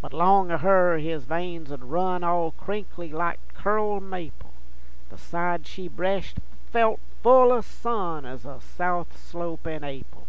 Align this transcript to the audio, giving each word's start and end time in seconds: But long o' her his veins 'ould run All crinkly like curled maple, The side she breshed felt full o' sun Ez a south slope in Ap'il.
But 0.00 0.12
long 0.14 0.52
o' 0.52 0.58
her 0.58 0.98
his 0.98 1.24
veins 1.24 1.72
'ould 1.72 1.82
run 1.82 2.22
All 2.22 2.52
crinkly 2.52 3.12
like 3.12 3.40
curled 3.54 4.04
maple, 4.04 4.52
The 5.08 5.18
side 5.18 5.66
she 5.66 5.88
breshed 5.88 6.38
felt 6.70 7.00
full 7.24 7.50
o' 7.50 7.60
sun 7.60 8.24
Ez 8.24 8.44
a 8.46 8.60
south 8.60 9.16
slope 9.18 9.66
in 9.66 9.82
Ap'il. 9.82 10.28